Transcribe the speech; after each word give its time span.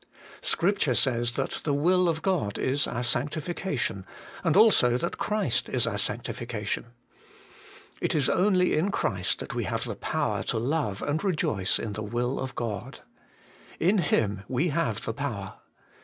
Scripture 0.41 0.95
says 0.95 1.33
that 1.33 1.59
the 1.63 1.75
will 1.75 2.09
of 2.09 2.23
God 2.23 2.57
is 2.57 2.87
our 2.87 3.03
sancti 3.03 3.39
fication, 3.39 4.03
and 4.43 4.57
also 4.57 4.97
that 4.97 5.19
Christ 5.19 5.69
is 5.69 5.85
our 5.85 5.99
Sanctification. 5.99 6.87
It 8.01 8.15
is 8.15 8.27
only 8.27 8.75
in 8.75 8.89
Christ 8.89 9.37
that 9.37 9.53
we 9.53 9.65
have 9.65 9.83
the 9.83 9.93
power 9.95 10.41
to 10.45 10.57
love 10.57 11.03
and 11.03 11.23
rejoice 11.23 11.77
in 11.77 11.93
the 11.93 12.01
will 12.01 12.39
of 12.39 12.55
God. 12.55 13.01
In 13.79 13.99
Him 13.99 14.41
we 14.47 14.69
have 14.69 15.05
the 15.05 15.13
power. 15.13 15.59